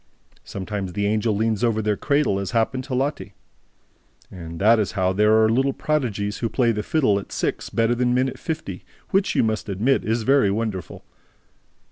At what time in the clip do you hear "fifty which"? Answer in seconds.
8.39-9.35